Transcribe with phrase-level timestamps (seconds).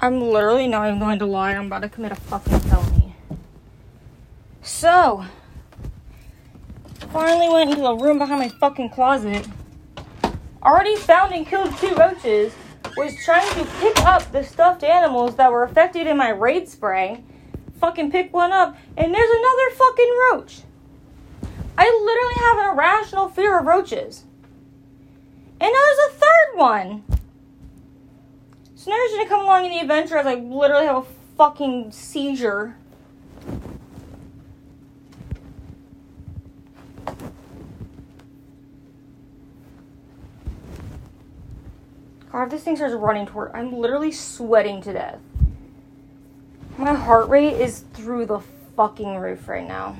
[0.00, 1.52] I'm literally not even going to lie.
[1.52, 3.16] I'm about to commit a fucking felony.
[4.62, 5.24] So,
[7.12, 9.46] finally went into the room behind my fucking closet.
[10.62, 12.52] Already found and killed two roaches.
[12.96, 17.22] Was trying to pick up the stuffed animals that were affected in my raid spray.
[17.78, 20.60] Fucking pick one up, and there's another fucking roach.
[21.76, 24.24] I literally have an irrational fear of roaches.
[25.60, 27.04] And now there's a third one.
[28.86, 31.90] So now you're gonna come along in the adventure as I literally have a fucking
[31.90, 32.76] seizure.
[42.30, 45.18] God, this thing starts running toward, I'm literally sweating to death.
[46.78, 48.38] My heart rate is through the
[48.76, 49.96] fucking roof right now.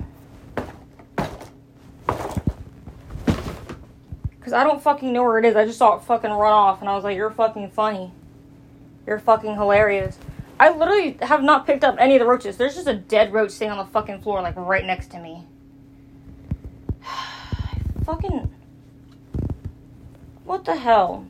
[4.39, 5.57] Because I don't fucking know where it is.
[5.57, 8.13] I just saw it fucking run off and I was like, you're fucking funny.
[9.06, 10.19] You're fucking hilarious.
[10.59, 12.56] I literally have not picked up any of the roaches.
[12.56, 15.45] There's just a dead roach sitting on the fucking floor, like right next to me.
[18.04, 18.51] fucking.
[20.45, 21.26] What the hell?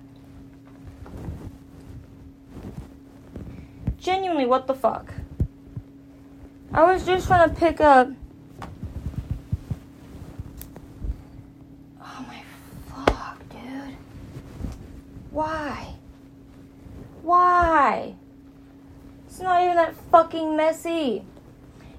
[3.98, 5.12] Genuinely, what the fuck?
[6.72, 8.08] I was just trying to pick up.
[12.00, 12.42] Oh my
[12.88, 13.96] fuck, dude.
[15.30, 15.95] Why?
[17.26, 18.14] Why?
[19.26, 21.24] It's not even that fucking messy.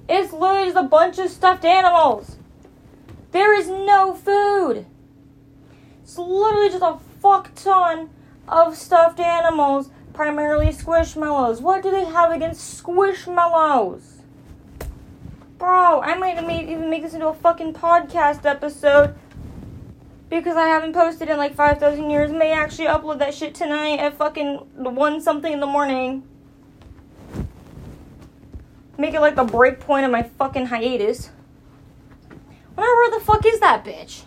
[0.07, 2.37] It's literally just a bunch of stuffed animals.
[3.31, 4.85] There is no food.
[6.01, 8.09] It's literally just a fuck ton
[8.47, 11.59] of stuffed animals, primarily squishmallows.
[11.59, 14.21] What do they have against squishmallows?
[15.57, 19.13] Bro, I might even make this into a fucking podcast episode
[20.29, 22.31] because I haven't posted in like 5,000 years.
[22.31, 26.23] May actually upload that shit tonight at fucking 1 something in the morning.
[28.97, 31.29] Make it like the break point of my fucking hiatus.
[32.75, 34.23] Wonder where the fuck is that bitch?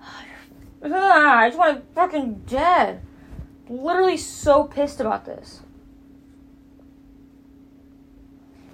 [0.82, 3.02] I just want to fucking dead.
[3.68, 5.60] Literally so pissed about this.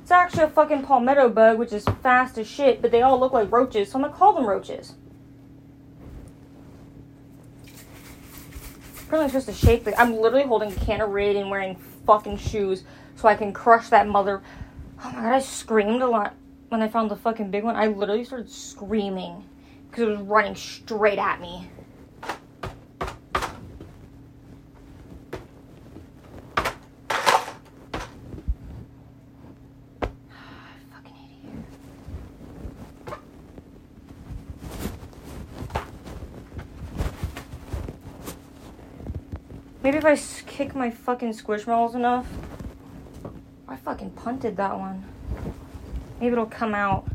[0.04, 3.32] It's actually a fucking palmetto bug, which is fast as shit, but they all look
[3.32, 4.96] like roaches, so I'm gonna call them roaches.
[8.98, 9.98] Apparently, supposed to shake the.
[9.98, 12.84] I'm literally holding a can of Raid and wearing fucking shoes
[13.16, 14.42] so I can crush that mother.
[15.02, 16.34] Oh my god, I screamed a lot
[16.68, 17.74] when I found the fucking big one.
[17.74, 19.42] I literally started screaming
[19.90, 21.70] because it was running straight at me.
[39.84, 40.14] Maybe if I
[40.54, 42.28] kick my fucking squishmallows enough.
[43.66, 45.04] I fucking punted that one.
[46.20, 47.08] Maybe it'll come out.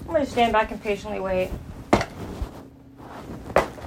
[0.00, 1.52] I'm gonna stand back and patiently wait.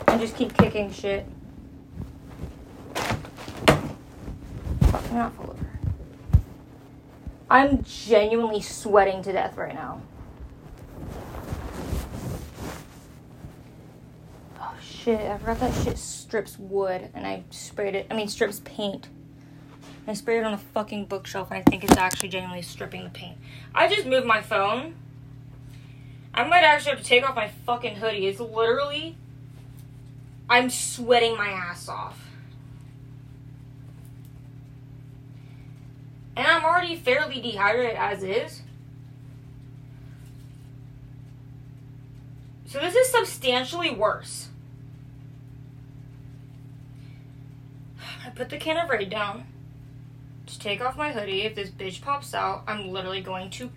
[0.07, 1.25] And just keep kicking shit.
[4.83, 5.79] Fuck, not fall over.
[7.49, 10.01] I'm genuinely sweating to death right now.
[14.99, 15.19] Shit.
[15.19, 18.07] I forgot that shit strips wood and I sprayed it.
[18.11, 19.07] I mean, strips paint.
[20.07, 23.09] I sprayed it on a fucking bookshelf and I think it's actually genuinely stripping the
[23.09, 23.37] paint.
[23.73, 24.95] I just moved my phone.
[26.33, 28.27] I might actually have to take off my fucking hoodie.
[28.27, 29.15] It's literally.
[30.49, 32.19] I'm sweating my ass off.
[36.35, 38.61] And I'm already fairly dehydrated as is.
[42.65, 44.48] So this is substantially worse.
[48.25, 49.45] I put the can of Raid down
[50.45, 51.41] to take off my hoodie.
[51.41, 53.71] If this bitch pops out, I'm literally going to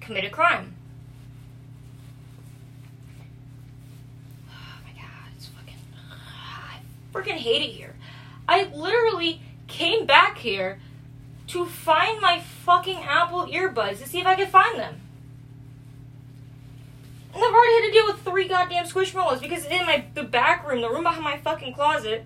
[0.00, 0.74] commit a crime.
[4.50, 5.74] Oh my god, it's fucking.
[6.70, 6.78] I
[7.12, 7.94] freaking hate it here.
[8.48, 10.78] I literally came back here
[11.48, 15.00] to find my fucking Apple earbuds to see if I could find them.
[17.34, 20.66] And I've already had to deal with three goddamn squishmallows because in my the back
[20.66, 22.24] room, the room behind my fucking closet,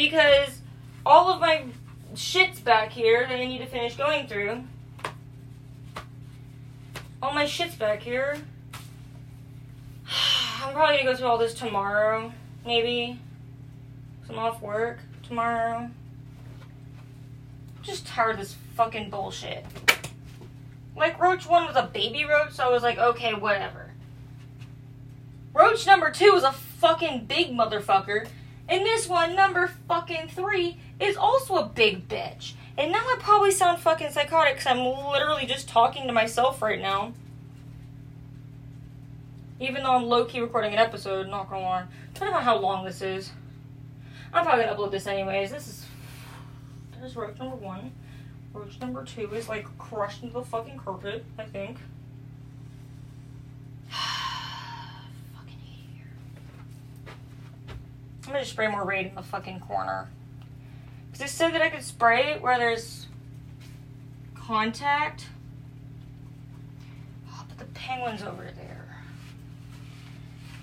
[0.00, 0.60] because
[1.04, 1.62] all of my
[2.14, 4.62] shit's back here that I need to finish going through.
[7.22, 8.38] All my shit's back here.
[10.62, 12.32] I'm probably gonna go through all this tomorrow,
[12.64, 13.18] maybe.
[14.30, 15.76] I'm off work tomorrow.
[15.76, 15.94] I'm
[17.82, 19.66] just tired of this fucking bullshit.
[20.96, 23.90] Like, Roach 1 was a baby roach, so I was like, okay, whatever.
[25.52, 28.26] Roach number two is a fucking big motherfucker.
[28.70, 32.52] And this one, number fucking three, is also a big bitch.
[32.78, 34.78] And now I probably sound fucking psychotic because I'm
[35.10, 37.12] literally just talking to myself right now.
[39.58, 41.84] Even though I'm low key recording an episode, not gonna lie.
[42.14, 43.32] Talking about how long this is.
[44.32, 45.50] I'm probably gonna upload this anyways.
[45.50, 45.86] This is.
[47.00, 47.90] There's roach number one.
[48.54, 51.78] Roach number two is like crushed into the fucking carpet, I think.
[58.30, 60.08] I'm gonna spray more raid in the fucking corner.
[61.10, 63.08] Because it said that I could spray it where there's
[64.36, 65.26] contact.
[67.28, 69.02] Oh, but the penguin's over there.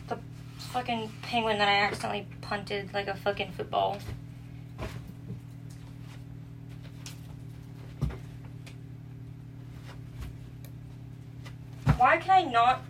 [0.08, 0.18] The
[0.72, 4.00] fucking penguin that I accidentally punted like a fucking football.
[11.98, 12.82] Why can I not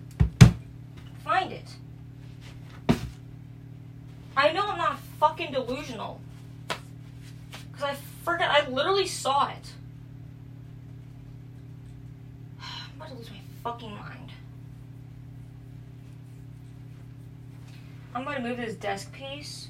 [1.24, 1.68] find it?
[4.38, 5.00] I know I'm not
[5.38, 6.20] fucking delusional.
[6.68, 9.74] Because I forget, I literally saw it.
[12.62, 14.32] I'm about to lose my fucking mind.
[18.16, 19.70] I'm going to move this desk piece.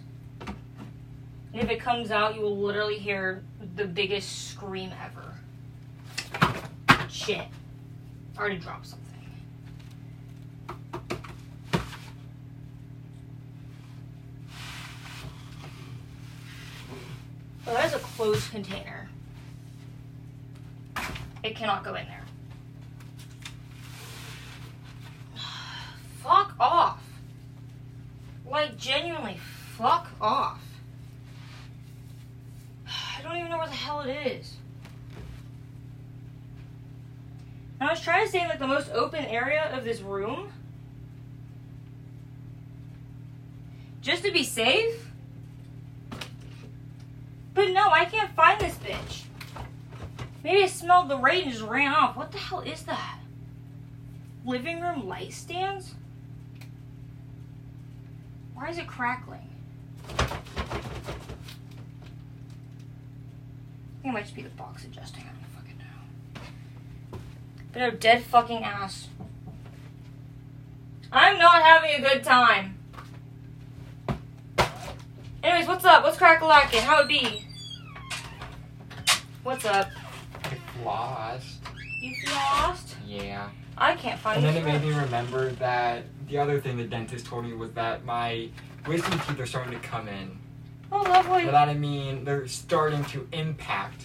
[1.53, 3.43] And if it comes out, you will literally hear
[3.75, 5.33] the biggest scream ever.
[7.09, 7.47] Shit.
[8.37, 9.06] I already dropped something.
[17.67, 19.09] Well, that is a closed container.
[21.43, 22.23] It cannot go in there.
[26.23, 27.03] fuck off.
[28.45, 29.37] Like, genuinely,
[29.75, 30.61] fuck off.
[32.87, 34.55] I don't even know where the hell it is.
[37.81, 40.53] And I was trying to stay in like the most open area of this room.
[44.01, 45.07] Just to be safe.
[47.57, 49.23] But no, I can't find this bitch.
[50.43, 52.15] Maybe I smelled the raid and just ran off.
[52.15, 53.19] What the hell is that?
[54.45, 55.95] Living room light stands?
[58.53, 59.49] Why is it crackling?
[60.07, 60.23] I
[64.01, 65.23] think it might just be the box adjusting.
[65.23, 67.19] I don't fucking know.
[67.73, 69.09] But no, dead fucking ass.
[71.11, 72.77] I'm not having a good time.
[75.43, 76.03] Anyways, what's up?
[76.03, 76.83] What's crack a lacking?
[76.83, 77.45] How it be?
[79.43, 79.89] What's up?
[80.83, 81.59] Lost.
[82.01, 82.95] You lost?
[83.05, 83.49] Yeah.
[83.77, 84.47] I can't find it.
[84.47, 87.71] And then it made me remember that the other thing the dentist told me was
[87.71, 88.49] that my
[88.87, 90.37] wisdom teeth are starting to come in.
[90.91, 91.45] Oh, lovely.
[91.45, 94.03] By that I mean they're starting to impact.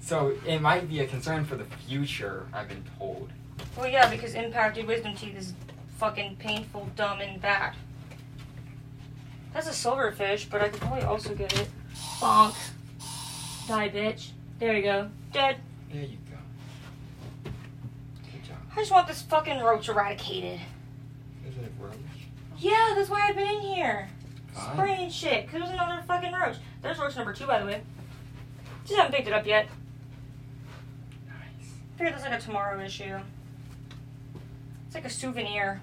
[0.00, 3.30] So it might be a concern for the future, I've been told.
[3.76, 5.54] Well, yeah, because impacted wisdom teeth is
[5.96, 7.74] fucking painful, dumb, and bad.
[9.52, 11.68] That's a silverfish, but I could probably also get it.
[12.20, 12.54] Bonk.
[13.68, 14.30] Die, bitch.
[14.58, 15.10] There you go.
[15.34, 15.56] Dead.
[15.92, 17.50] There you go.
[18.30, 18.56] Good job.
[18.70, 20.60] I just want this fucking roach eradicated.
[21.48, 21.96] Is it a roach?
[22.56, 24.08] Yeah, that's why I've been in here.
[24.56, 25.46] Spraying shit.
[25.46, 26.58] Because there's another fucking roach.
[26.82, 27.82] There's roach number two, by the way.
[28.84, 29.66] Just haven't picked it up yet.
[31.26, 31.70] Nice.
[31.98, 33.18] Figured that's like a tomorrow issue.
[34.86, 35.80] It's like a souvenir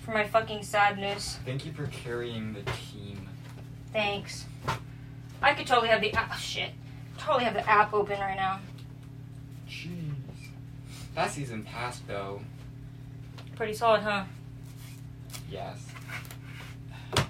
[0.00, 1.38] for my fucking sadness.
[1.46, 3.26] Thank you for carrying the team.
[3.94, 4.44] Thanks.
[5.40, 6.12] I could totally have the.
[6.14, 6.72] Oh, shit.
[7.22, 8.58] Totally have the app open right now.
[9.68, 10.10] Jeez.
[11.14, 12.40] That season passed though.
[13.54, 14.24] Pretty solid, huh?
[15.48, 15.86] Yes.
[17.14, 17.24] I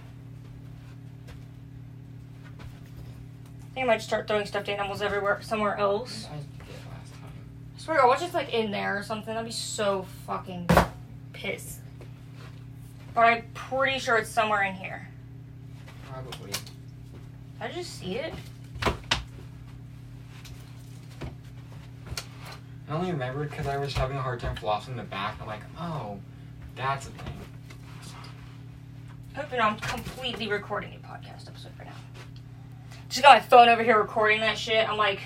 [3.75, 6.27] think I might just start throwing stuffed animals everywhere, somewhere else.
[6.33, 6.47] I did
[6.91, 7.31] last time.
[7.77, 9.35] I swear, to God, watch it's like in there or something.
[9.35, 10.71] That'd be so fucking
[11.35, 11.81] pissed.
[13.15, 15.07] But I'm pretty sure it's somewhere in here.
[16.11, 16.53] Probably.
[16.53, 16.63] Did
[17.61, 18.33] I just see it?
[22.89, 25.37] I only remembered because I was having a hard time flossing the back.
[25.41, 26.19] I'm like, oh,
[26.75, 27.35] that's a thing.
[29.35, 31.95] Hope you're not completely recording a podcast episode right now.
[33.09, 34.87] Just got my phone over here recording that shit.
[34.89, 35.21] I'm like,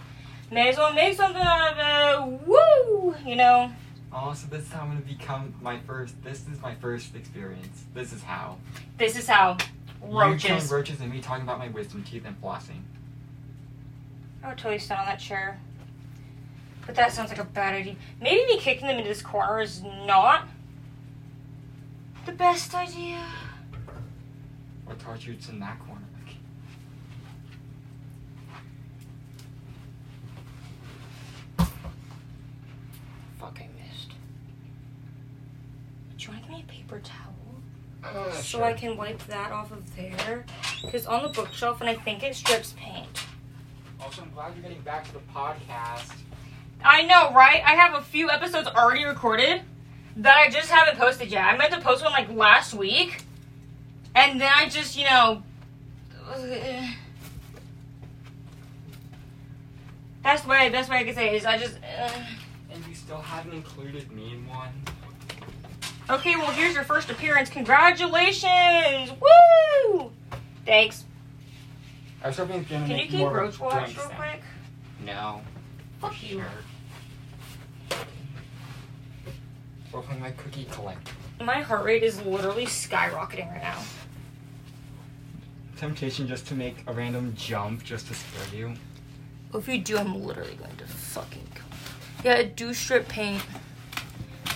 [0.50, 2.46] may as well make something out of it.
[2.46, 3.14] Woo!
[3.24, 3.72] You know?
[4.12, 6.20] oh, so this is how I'm gonna become my first.
[6.24, 7.84] This is my first experience.
[7.94, 8.58] This is how.
[8.98, 9.58] This is how
[10.02, 10.42] Roaches.
[10.42, 11.00] You killing roaches.
[11.00, 12.82] and me talking about my wisdom teeth and flossing.
[14.42, 15.60] Oh, I would totally stand on that chair.
[16.86, 17.94] But that sounds like a bad idea.
[18.20, 20.48] Maybe me kicking them into this corner is not
[22.26, 23.24] the best idea.
[24.84, 26.02] What taught you it's in that corner?
[31.58, 31.68] Like,
[33.38, 34.10] Fuck, I missed.
[36.18, 37.32] Do you want to give me a paper towel?
[38.04, 38.64] Uh, so sure.
[38.64, 40.44] I can wipe that off of there.
[40.84, 43.06] Because on the bookshelf, and I think it strips paint.
[44.00, 46.12] Also, I'm glad you're getting back to the podcast.
[46.84, 47.62] I know, right?
[47.64, 49.62] I have a few episodes already recorded
[50.16, 51.44] that I just haven't posted yet.
[51.44, 53.24] I meant to post one like last week,
[54.14, 55.42] and then I just, you know.
[60.22, 60.68] That's the way.
[60.68, 61.76] Best way I can say it is I just.
[61.76, 62.10] Uh,
[62.72, 64.70] And you still haven't included me in one.
[66.10, 67.48] Okay, well, here's your first appearance.
[67.48, 69.12] Congratulations!
[69.20, 70.10] Woo!
[70.66, 71.04] Thanks.
[72.22, 74.42] I was hoping it's gonna Can you keep Roach Watch real quick?
[75.04, 75.40] No.
[76.00, 76.38] Fuck you.
[76.38, 76.46] Sure.
[79.92, 81.12] We're my cookie collector.
[81.44, 83.78] My heart rate is literally skyrocketing right now.
[85.76, 88.74] Temptation just to make a random jump just to scare you.
[89.52, 92.30] If you do, I'm literally going to fucking kill you.
[92.30, 93.44] Yeah, it do strip paint,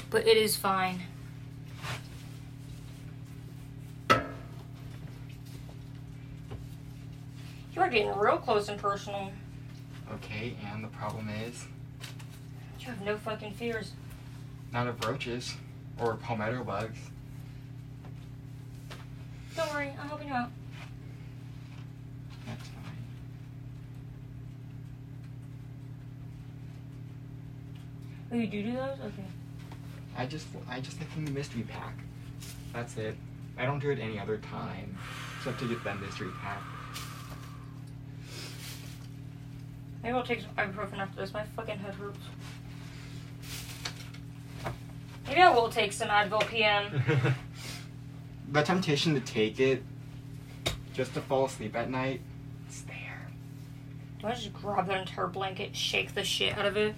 [0.08, 1.02] but it is fine.
[7.74, 9.32] You are getting real close and personal.
[10.14, 11.66] Okay, and the problem is
[12.80, 13.92] You have no fucking fears.
[14.76, 15.54] Not of roaches
[15.98, 16.98] or palmetto bugs.
[19.56, 20.50] Don't worry, I'm helping you out.
[22.46, 22.84] That's fine.
[28.30, 28.98] Oh, you do do those?
[29.06, 29.24] Okay.
[30.14, 31.94] I just I just in the mystery pack.
[32.74, 33.16] That's it.
[33.56, 34.98] I don't do it any other time.
[35.38, 36.62] Except to get that mystery pack.
[40.02, 41.32] Maybe I'll take some ibuprofen after this.
[41.32, 42.18] My fucking head hurts.
[45.26, 47.02] Maybe I will take some Advil PM.
[48.52, 49.82] the temptation to take it
[50.94, 52.20] just to fall asleep at night,
[52.66, 53.28] it's there.
[54.20, 56.94] Do I just grab that entire blanket, shake the shit out of it?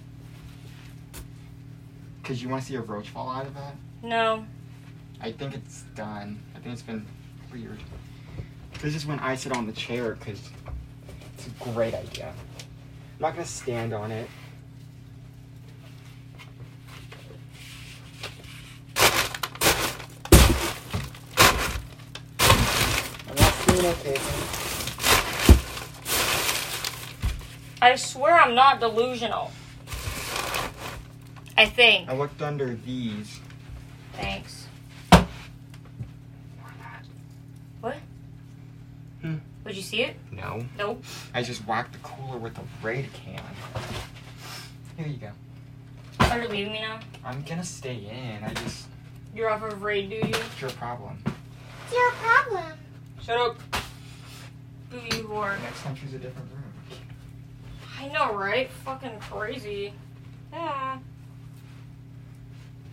[2.23, 3.75] Cause you want to see a roach fall out of that?
[4.03, 4.45] No.
[5.19, 6.39] I think it's done.
[6.55, 7.05] I think it's been
[7.51, 7.79] weird.
[8.81, 10.49] This is when I sit on the chair because
[11.33, 12.27] it's a great idea.
[12.29, 14.29] I'm not gonna stand on it.
[23.79, 24.59] I'm not seeing anything.
[27.81, 29.51] I swear I'm not delusional.
[31.57, 32.09] I think.
[32.09, 33.39] I looked under these.
[34.11, 34.67] Thanks.
[37.79, 37.95] What?
[39.21, 39.35] Hmm.
[39.63, 40.17] Would you see it?
[40.29, 40.65] No.
[40.77, 41.01] Nope.
[41.33, 43.41] I just whacked the cooler with a Raid can.
[44.97, 45.31] Here you go.
[46.19, 46.99] Are you leaving me now?
[47.23, 48.43] I'm gonna stay in.
[48.43, 48.87] I just.
[49.33, 50.31] You're off of raid duty.
[50.31, 51.23] It's your problem.
[51.85, 52.73] It's your problem.
[53.21, 53.68] Shut up.
[54.91, 55.61] You whore.
[55.61, 56.63] Next time, choose a different room.
[57.99, 58.71] I know, right?
[58.85, 59.93] Fucking crazy.
[60.51, 60.97] Yeah.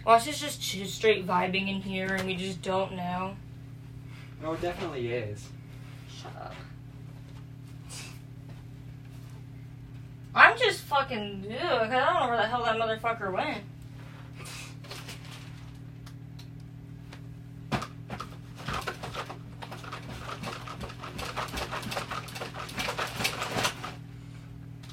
[0.04, 3.36] Watch us just straight vibing in here and we just don't know.
[4.42, 5.48] No, it definitely is.
[6.20, 6.54] Shut up.
[10.34, 13.64] I'm just fucking ew, 'cause I don't know where the hell that motherfucker went.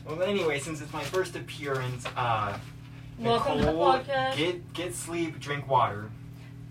[0.06, 2.58] Well, anyway, since it's my first appearance, uh,
[3.20, 4.38] Welcome to the podcast.
[4.38, 6.10] Get get sleep, drink water.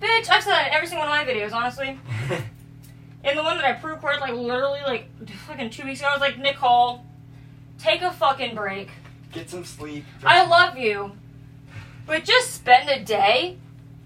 [0.01, 1.99] Bitch, I've said that in every single one of my videos, honestly.
[3.25, 5.07] In the one that I pre-recorded, like literally, like
[5.47, 7.05] fucking two weeks ago, I was like, Nicole,
[7.79, 8.89] take a fucking break.
[9.31, 10.05] get some sleep.
[10.25, 11.13] I love you,
[12.05, 13.59] but just spend a day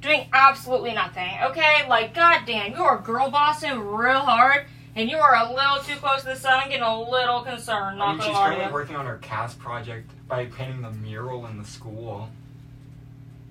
[0.02, 1.88] doing absolutely nothing, okay?
[1.88, 4.66] Like, goddamn, you are a girl bossing real hard,
[4.96, 6.54] and you are a little too close to the sun.
[6.54, 8.02] I'm getting a little concerned.
[8.02, 11.58] I Not mean, she's currently working on her cast project by painting the mural in
[11.58, 12.28] the school.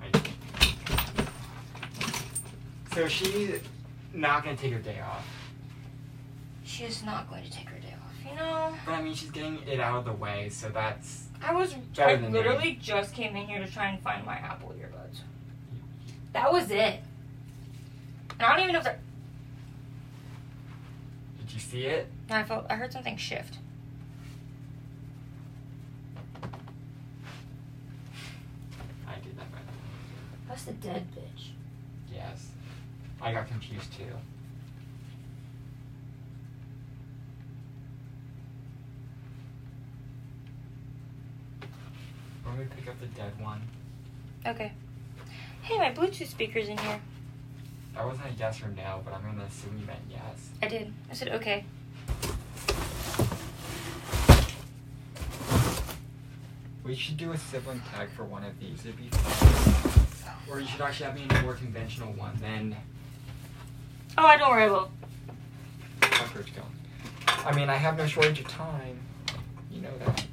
[0.02, 0.22] I-
[2.94, 3.60] So she's
[4.14, 5.25] not gonna take her day off.
[6.66, 8.30] She is not going to take her day off.
[8.30, 11.54] You know, But I mean, she's getting it out of the way, so that's I
[11.54, 12.40] was I than me.
[12.40, 15.20] literally just came in here to try and find my Apple earbuds.
[16.34, 17.02] That was it.
[18.32, 19.00] And I don't even know if they're.
[21.56, 22.08] Did you see it?
[22.30, 23.60] I felt I heard something shift.
[29.08, 30.50] I did that by the way.
[30.50, 31.52] That's the dead bitch.
[32.14, 32.50] Yes.
[33.22, 34.04] I got confused too.
[42.46, 43.62] Let me pick up the dead one,
[44.46, 44.74] Okay.
[45.62, 47.00] Hey, my Bluetooth speaker's in here.
[47.96, 50.50] That wasn't a yes or no, but I'm gonna assume you meant yes.
[50.62, 50.94] I did.
[51.10, 51.66] I said okay.
[56.84, 58.86] We should do a sibling tag for one of these.
[58.86, 60.06] It'd be fun.
[60.50, 62.38] Or you should actually have me in a more conventional one.
[62.40, 62.75] Then
[64.18, 64.92] Oh, I don't worry about.
[66.00, 66.64] Cockroach kill.
[67.28, 68.98] I mean, I have no shortage of time.
[69.72, 70.25] You know that.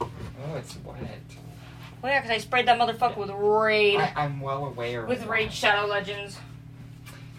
[0.00, 1.23] Oh, it's wet.
[2.04, 3.98] Well, yeah, because I sprayed that motherfucker with Raid.
[3.98, 5.06] I, I'm well aware.
[5.06, 5.50] with of Raid.
[5.50, 6.36] Shadow Legends.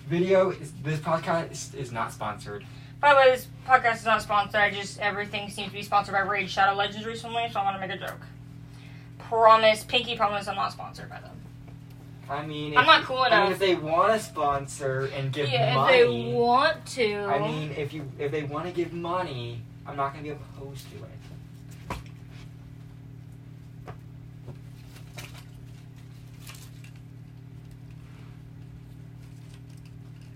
[0.09, 2.65] Video is this podcast is not sponsored.
[2.99, 4.55] By the way, this podcast is not sponsored.
[4.55, 7.79] I just everything seems to be sponsored by Raid Shadow Legends recently, so I want
[7.79, 8.21] to make a joke.
[9.19, 11.37] Promise, Pinky promise, I'm not sponsored by them.
[12.27, 13.51] I mean, I'm if- not cool I mean, enough.
[13.51, 17.17] if they want to sponsor and give yeah, money, if they want to.
[17.25, 20.89] I mean, if you if they want to give money, I'm not gonna be opposed
[20.89, 21.24] to it.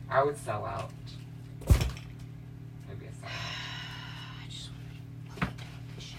[0.10, 0.90] I would sell out.
[2.88, 3.32] Maybe a sell out.
[4.44, 5.64] I just wanna fucking do
[5.96, 6.18] this shit.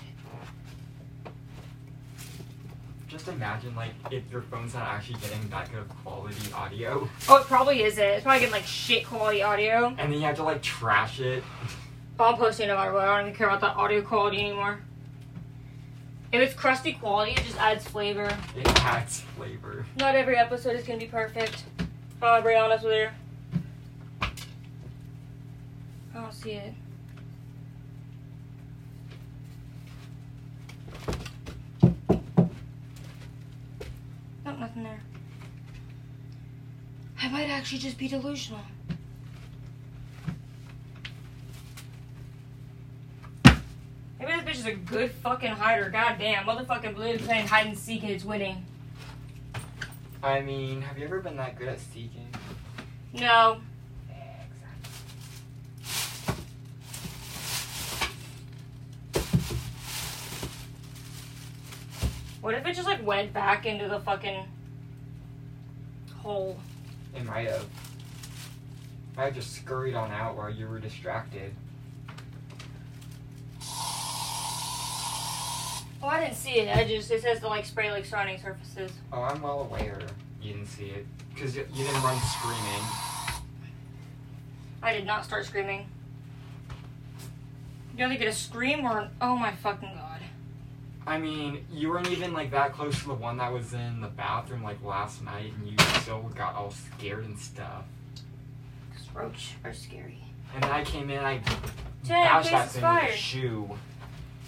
[3.09, 7.37] Just imagine like if your phone's not actually getting that good of quality audio, Oh,
[7.39, 8.03] it probably isn't.
[8.03, 9.87] It's probably getting like shit quality audio.
[9.89, 11.43] and then you have to like trash it.
[12.17, 13.03] But I'm posting no matter what.
[13.03, 14.81] I don't even care about that audio quality anymore.
[16.33, 18.29] If it's crusty quality, it just adds flavor.
[18.57, 19.85] It adds flavor.
[19.97, 21.65] Not every episode is gonna be perfect.
[22.23, 23.09] I'll be honest with you.
[26.21, 26.75] I don't see it.
[34.45, 35.01] Nope, nothing there.
[37.23, 38.61] I might actually just be delusional.
[43.47, 45.89] Maybe this bitch is a good fucking hider.
[45.89, 48.67] Goddamn, motherfucking blue is playing hide and seek and it's winning.
[50.23, 52.29] I mean, have you ever been that good at seeking?
[53.15, 53.63] No,
[62.41, 64.47] What if it just like went back into the fucking
[66.17, 66.59] hole?
[67.15, 67.67] It might have.
[69.17, 71.53] Might have just scurried on out while you were distracted.
[76.03, 76.75] Oh, I didn't see it.
[76.75, 78.93] I just it says to like spray like surrounding surfaces.
[79.13, 80.01] Oh, I'm well aware
[80.41, 81.07] you didn't see it.
[81.35, 82.83] Because you, you didn't run screaming.
[84.83, 85.87] I did not start screaming.
[87.97, 90.10] You either get a scream or an oh my fucking god.
[91.07, 94.09] I mean, you weren't even like that close to the one that was in the
[94.09, 97.85] bathroom like last night, and you still got all scared and stuff.
[98.95, 100.23] Cause roach are scary.
[100.55, 101.39] And then I came in, I
[102.07, 103.71] bashed that thing with a shoe.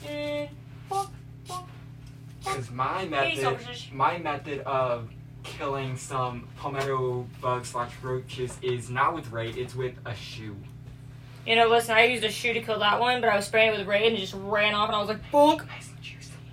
[0.05, 0.49] Mm,
[0.91, 1.11] bonk,
[1.47, 1.65] bonk.
[2.41, 3.59] Because my method,
[3.93, 5.09] my method of
[5.45, 10.57] killing some palmetto bugs slash roaches is not with raid, it's with a shoe.
[11.47, 13.75] You know, listen, I used a shoe to kill that one, but I was spraying
[13.75, 15.92] it with raid and it just ran off, and I was like, bonk, Nice.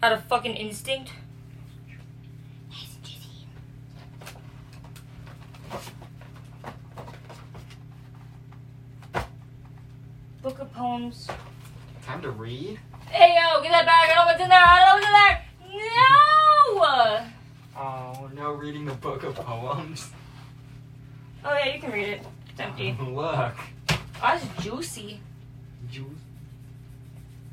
[0.01, 1.11] Out of fucking instinct.
[2.69, 3.47] Nice and juicy.
[10.41, 11.27] Book of poems.
[12.03, 12.79] Time to read.
[13.07, 14.09] Hey yo, get that bag!
[14.11, 14.59] I know what's in there!
[14.59, 15.99] I don't know what's in there!
[16.75, 17.25] No!
[17.75, 20.11] Oh no, reading the book of poems.
[21.43, 22.25] Oh yeah, you can read it.
[22.49, 22.95] It's empty.
[23.01, 23.55] Look.
[23.89, 25.19] Oh, that's juicy.
[25.91, 26.05] Juice.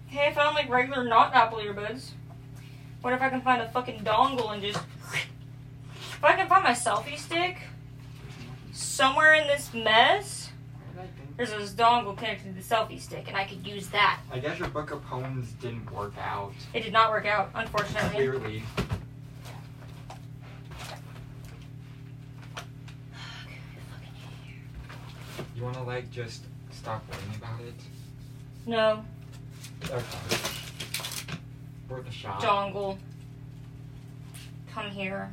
[0.06, 2.10] Hey, I found like regular not Apple earbuds.
[3.06, 4.80] What if I can find a fucking dongle and just.
[5.94, 7.58] If I can find my selfie stick
[8.72, 10.50] somewhere in this mess,
[10.92, 11.36] Where did I think?
[11.36, 14.18] there's this dongle connected to the selfie stick, and I could use that.
[14.32, 16.52] I guess your book of poems didn't work out.
[16.74, 18.10] It did not work out, unfortunately.
[18.10, 18.62] Clearly.
[25.54, 26.42] You wanna like just
[26.72, 27.74] stop worrying about it?
[28.66, 29.04] No,
[29.92, 30.55] Okay.
[31.88, 32.40] Worth a shot.
[32.40, 32.98] dongle.
[34.72, 35.32] Come here.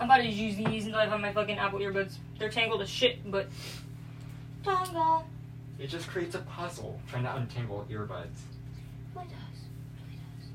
[0.00, 2.14] I'm about to use these until I find my fucking Apple earbuds.
[2.38, 3.48] They're tangled as shit, but.
[4.64, 5.24] Dongle.
[5.78, 8.40] It just creates a puzzle trying to untangle earbuds.
[9.14, 9.60] Really does.
[10.02, 10.48] Really does.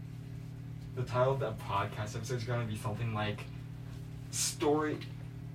[0.95, 3.43] The title of the podcast episode is going to be something like
[4.31, 4.97] story,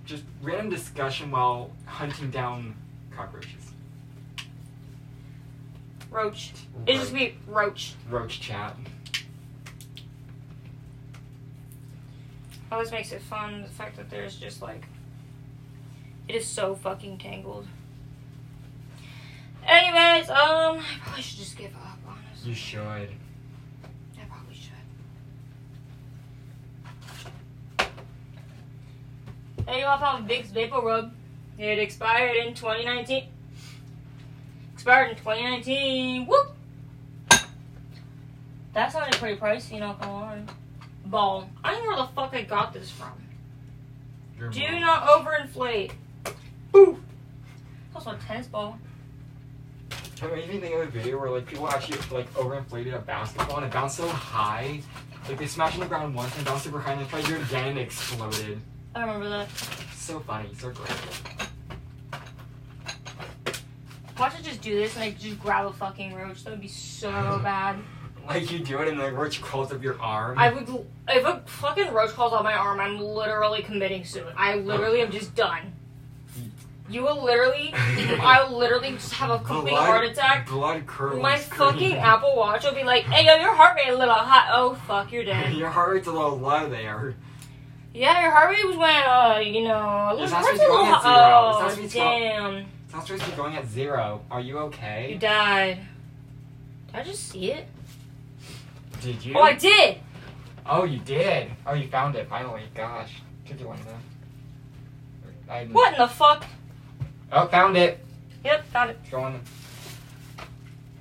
[0.05, 2.75] just random discussion while hunting down
[3.15, 3.64] cockroaches.
[6.15, 6.53] Roach.
[6.87, 7.95] It just be roach.
[8.09, 8.77] Roach chat.
[12.71, 14.85] Always makes it fun the fact that there's just like
[16.29, 17.67] it is so fucking tangled.
[19.67, 21.99] Anyways, um, I probably should just give up.
[22.07, 22.81] Honestly, You should.
[22.81, 24.71] I probably should.
[29.67, 31.13] Hey, you all found Vicks Vapor Rub.
[31.59, 33.31] It expired in 2019.
[34.85, 36.27] Expired in 2019.
[36.27, 36.55] Whoop.
[38.75, 40.43] That sounded pretty pricey, not gonna lie.
[41.07, 41.49] Ball.
[41.65, 43.15] I don't know where the fuck I got this from.
[44.39, 44.81] Your Do mom.
[44.83, 45.93] not overinflate.
[46.77, 47.03] Ooh.
[47.95, 48.79] Also a tennis ball.
[49.91, 53.57] It made me think of a video where like people actually like overinflated a basketball
[53.57, 54.83] and it bounced so high.
[55.27, 57.29] Like they smashed on the ground once and bounced super high and they tried to
[57.29, 58.61] do it again and it exploded.
[58.95, 59.49] I remember that.
[59.95, 61.44] So funny, so great.
[64.19, 66.45] Watch it just do this and I just grab a fucking roach.
[66.45, 67.11] That would be so
[67.43, 67.77] bad.
[68.27, 70.39] Like you do it and the roach crawls up your arm.
[70.39, 70.69] I would.
[71.09, 74.33] If a fucking roach crawls on my arm, I'm literally committing suicide.
[74.37, 75.73] I literally am just done.
[76.89, 77.73] You will literally.
[77.75, 80.49] I will literally just have a complete Blood- heart attack.
[80.49, 81.23] Blood curdling.
[81.23, 84.49] My fucking Apple Watch will be like, "Hey, yo, your heart rate a little hot."
[84.53, 85.55] Oh fuck, you're dead.
[85.57, 87.15] Your heart rate's a little low there.
[87.95, 90.61] Yeah, your heart rate was when, uh, you know, a It's little, not heart's supposed
[90.61, 91.71] to a little going hot.
[91.73, 91.85] zero.
[91.85, 92.67] It's not Oh, damn.
[92.95, 94.23] Not supposed going at zero.
[94.31, 95.15] Are you okay?
[95.15, 95.81] You died.
[96.87, 97.67] Did I just see it?
[99.01, 99.35] Did you?
[99.37, 99.99] Oh, I did.
[100.65, 101.51] Oh, you did.
[101.67, 102.63] Oh, you found it finally.
[102.73, 103.89] Gosh, took you enough.
[105.51, 106.45] I What in the fuck?
[107.33, 107.99] Oh, found it.
[108.45, 108.99] Yep, found it.
[109.03, 109.41] It's going.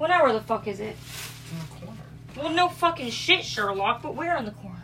[0.01, 0.97] Now where the fuck is it?
[0.99, 2.01] It's in the corner.
[2.35, 4.83] Well, no fucking shit, Sherlock, but where in the corner?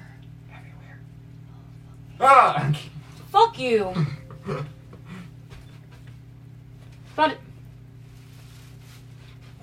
[0.56, 1.00] Everywhere.
[2.22, 2.72] Ah!
[3.32, 3.94] Fuck you.
[7.20, 7.40] Found it.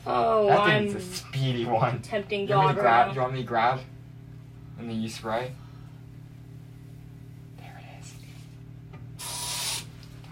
[0.06, 2.02] Oh, that I'm thing's a speedy one.
[2.02, 3.80] tempting You want, me to grab, you want me to grab?
[4.78, 5.52] And then you spray?
[7.56, 8.12] There it is.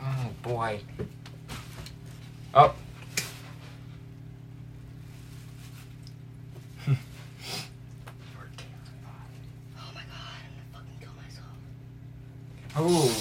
[0.03, 0.81] Oh boy.
[2.53, 2.75] Oh.
[6.87, 6.93] Oh
[9.95, 11.57] my god, I'm gonna fucking kill myself.
[12.77, 13.17] Oh.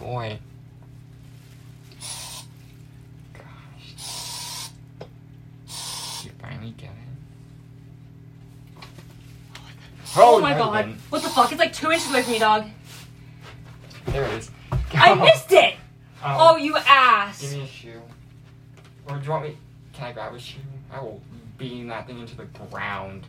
[0.00, 0.38] Boy.
[3.34, 4.70] Gosh.
[6.24, 6.94] You finally get it.
[10.20, 10.96] Oh, oh, my god.
[11.10, 11.52] What the fuck?
[11.52, 12.66] It's like two inches away from me, dog.
[14.06, 14.50] There it is.
[14.92, 15.76] I missed it!
[16.24, 17.40] Oh, Oh, you ass.
[17.40, 18.02] Give me a shoe.
[19.08, 19.56] Or do you want me?
[19.92, 20.58] Can I grab a shoe?
[20.92, 21.20] I will
[21.56, 23.26] beam that thing into the ground.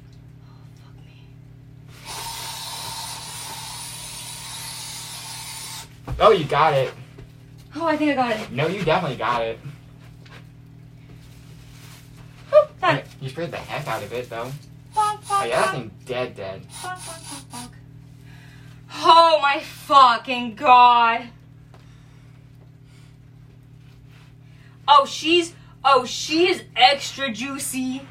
[6.20, 6.94] Oh, you got it.
[7.76, 8.52] Oh, I think I got it.
[8.52, 9.60] No, you definitely got it.
[12.52, 13.06] Oh, got it.
[13.22, 14.52] You sprayed the heck out of it, though.
[15.32, 16.66] Oh, yeah, that thing dead, dead.
[19.02, 21.28] Oh my fucking god.
[24.88, 25.54] Oh, she's.
[25.84, 28.02] Oh, she is extra juicy.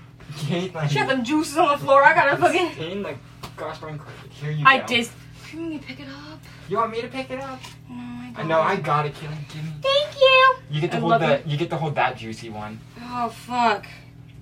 [0.73, 2.05] Like, She got them juices on the floor.
[2.05, 2.79] I gotta fucking.
[2.93, 3.15] in the
[3.57, 4.01] gosh darn.
[4.31, 4.87] Here you I go.
[4.87, 5.09] did.
[5.51, 6.41] Can you pick it up?
[6.69, 7.61] You want me to pick it up?
[7.89, 8.35] God.
[8.37, 9.15] I know, I got it.
[9.21, 9.37] Give me.
[9.83, 10.55] Thank you.
[10.71, 11.43] You get to I hold the.
[11.45, 12.79] You get to hold that juicy one.
[13.03, 13.87] Oh fuck.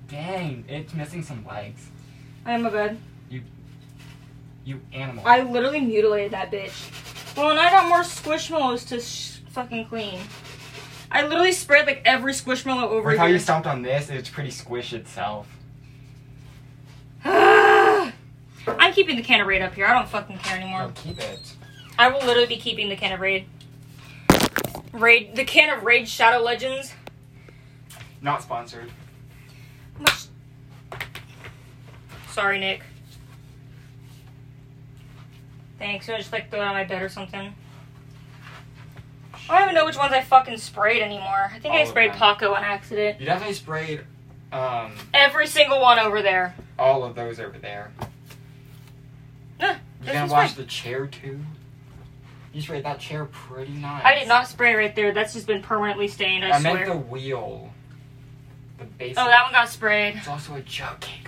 [0.09, 1.89] Dang, it's missing some legs.
[2.47, 2.99] I am a bed.
[3.29, 3.43] You
[4.65, 5.25] you animal.
[5.27, 7.37] I literally mutilated that bitch.
[7.37, 10.21] Well, and I got more squishmallows to sh- fucking clean.
[11.11, 14.51] I literally sprayed like every squishmallow over With how you stomped on this, it's pretty
[14.51, 15.49] squish itself.
[17.25, 18.13] I'm
[18.93, 19.87] keeping the can of Raid up here.
[19.87, 20.83] I don't fucking care anymore.
[20.83, 21.41] No, keep it.
[21.99, 23.47] I will literally be keeping the can of Raid.
[24.93, 26.93] Raid, the can of Raid Shadow Legends.
[28.21, 28.91] Not sponsored.
[32.37, 32.83] Sorry, Nick.
[35.79, 36.07] Thanks.
[36.07, 37.55] You want just like throw it on my bed or something?
[39.49, 41.51] I don't even know which ones I fucking sprayed anymore.
[41.51, 42.13] I think All I sprayed.
[42.13, 43.21] Paco on accident.
[43.21, 44.03] You definitely sprayed
[44.53, 46.55] um Every single one over there.
[46.79, 47.91] all of those over there.
[49.59, 51.41] Huh, You this gonna wash the chair too?
[52.53, 54.05] You sprayed that chair pretty nice.
[54.05, 55.15] I did not spray right there.
[55.15, 56.45] That's just been permanently stained.
[56.45, 56.75] I, I, swear.
[56.75, 57.73] meant the wheel.
[58.77, 59.15] The base.
[59.17, 60.17] Oh, that one got sprayed.
[60.17, 61.23] It's also a joke, cake.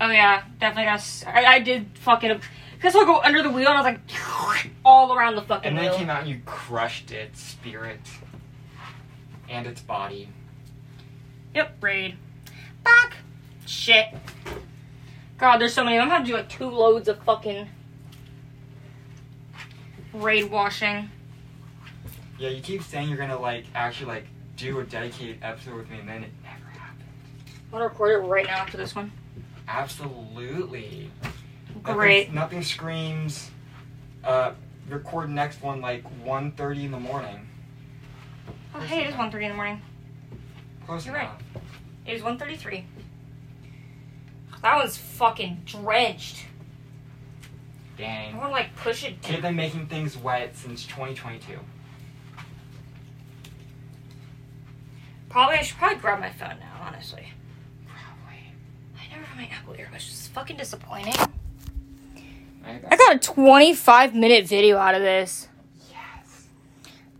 [0.00, 1.24] Oh yeah, definitely got.
[1.26, 2.40] I, I did fucking.
[2.80, 5.76] Cause I'll go under the wheel and I was like, all around the fucking And
[5.76, 5.94] then wheel.
[5.94, 8.00] it came out and you crushed its spirit
[9.50, 10.30] and its body.
[11.54, 12.16] Yep, raid.
[12.82, 13.16] Back.
[13.66, 14.06] Shit.
[15.36, 15.98] God, there's so many.
[15.98, 17.68] I'm gonna have to do like two loads of fucking
[20.14, 21.10] raid washing.
[22.38, 24.24] Yeah, you keep saying you're gonna like actually like
[24.56, 27.04] do a dedicated episode with me, and then it never happened.
[27.66, 29.12] I'm gonna record it right now after this one.
[29.70, 31.10] Absolutely.
[31.82, 32.32] Great.
[32.32, 33.50] Nothing, screams.
[34.24, 34.52] Uh,
[34.88, 37.48] record next one like 1.30 in the morning.
[38.74, 39.82] Oh, hey, it is 1.30 in the morning.
[40.86, 41.24] Close You're right.
[41.24, 41.42] enough.
[42.06, 42.84] It is 1.33.
[44.62, 46.44] That one's fucking drenched.
[47.96, 48.34] Dang.
[48.34, 51.58] I wanna like push it They've been making things wet since 2022.
[55.28, 57.28] Probably I should probably grab my phone now, honestly.
[57.86, 58.42] Probably.
[58.98, 60.08] I never have my Apple earbuds.
[60.08, 61.14] It's fucking disappointing.
[62.62, 65.48] I I got a 25 minute video out of this.
[65.88, 66.46] Yes.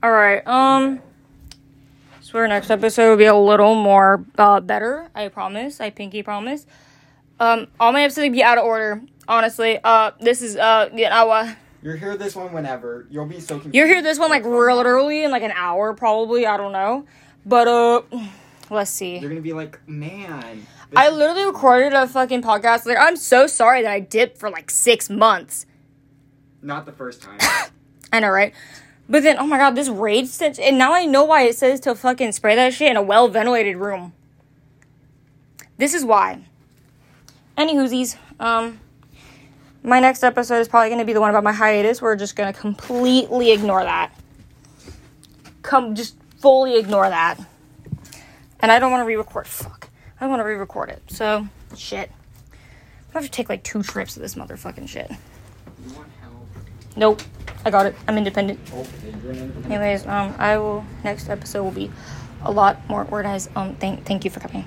[0.02, 0.46] All right.
[0.46, 1.00] Um.
[2.20, 5.08] Swear next episode will be a little more uh, better.
[5.14, 5.80] I promise.
[5.80, 6.66] I pinky promise.
[7.38, 7.68] Um.
[7.80, 9.00] All my episodes will be out of order.
[9.26, 9.78] Honestly.
[9.82, 10.10] Uh.
[10.20, 10.90] This is uh.
[10.92, 11.30] You know.
[11.30, 13.06] Uh, You'll hear this one whenever.
[13.10, 13.74] You'll be so confused.
[13.74, 16.44] you'll hear this one like real early in like an hour probably.
[16.44, 17.06] I don't know.
[17.46, 18.02] But uh.
[18.72, 19.18] Let's see.
[19.18, 20.64] You're gonna be like, man.
[20.96, 22.86] I literally recorded a fucking podcast.
[22.86, 25.66] Like, I'm so sorry that I dipped for like six months.
[26.62, 27.38] Not the first time.
[28.12, 28.52] I know, right?
[29.08, 30.58] But then, oh my god, this rage stench.
[30.58, 33.28] And now I know why it says to fucking spray that shit in a well
[33.28, 34.12] ventilated room.
[35.78, 36.44] This is why.
[37.56, 38.16] Any whoosies.
[38.38, 38.80] Um,
[39.82, 42.02] my next episode is probably going to be the one about my hiatus.
[42.02, 44.12] We're just going to completely ignore that.
[45.62, 47.38] Come, just fully ignore that.
[48.60, 49.46] And I don't want to re record.
[49.46, 49.79] Fuck.
[50.20, 51.02] I want to re record it.
[51.08, 52.10] So, shit.
[52.52, 55.10] I have to take like two trips of this motherfucking shit.
[56.96, 57.22] Nope.
[57.64, 57.94] I got it.
[58.08, 58.60] I'm independent.
[58.72, 59.66] Okay, independent.
[59.66, 61.90] Anyways, um, I will next episode will be
[62.42, 63.50] a lot more organized.
[63.54, 64.66] Um, thank thank you for coming.